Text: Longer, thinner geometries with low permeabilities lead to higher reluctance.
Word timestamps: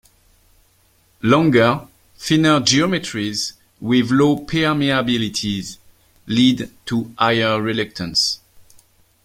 Longer, 1.21 1.87
thinner 2.15 2.59
geometries 2.61 3.53
with 3.79 4.09
low 4.09 4.37
permeabilities 4.43 5.77
lead 6.25 6.71
to 6.87 7.13
higher 7.19 7.61
reluctance. 7.61 8.39